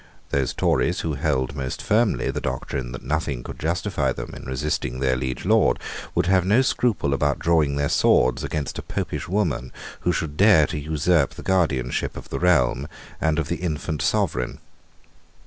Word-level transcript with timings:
Those 0.31 0.51
Tories 0.55 1.01
who 1.01 1.13
held 1.13 1.55
most 1.55 1.79
firmly 1.79 2.31
the 2.31 2.41
doctrine 2.41 2.91
that 2.91 3.03
nothing 3.03 3.43
could 3.43 3.59
justify 3.59 4.11
them 4.11 4.33
in 4.33 4.45
resisting 4.45 4.99
their 4.99 5.15
liege 5.15 5.45
lord 5.45 5.77
would 6.15 6.25
have 6.25 6.43
no 6.43 6.63
scruple 6.63 7.13
about 7.13 7.37
drawing 7.37 7.75
their 7.75 7.87
swords 7.87 8.43
against 8.43 8.79
a 8.79 8.81
Popish 8.81 9.27
woman 9.29 9.71
who 9.99 10.11
should 10.11 10.37
dare 10.37 10.65
to 10.65 10.79
usurp 10.79 11.35
the 11.35 11.43
guardianship 11.43 12.17
of 12.17 12.29
the 12.29 12.39
realm 12.39 12.87
and 13.21 13.37
of 13.37 13.47
the 13.47 13.57
infant 13.57 14.01
sovereign. 14.01 14.57